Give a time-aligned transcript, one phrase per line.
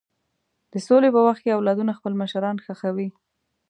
[0.71, 3.09] د سولې په وخت کې اولادونه خپل مشران ښخوي.